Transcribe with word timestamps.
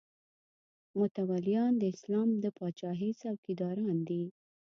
متولیان 0.99 1.71
د 1.77 1.83
اسلام 1.93 2.29
د 2.43 2.45
پاچاهۍ 2.57 3.11
څوکیداران 3.21 3.97
دي. 4.09 4.23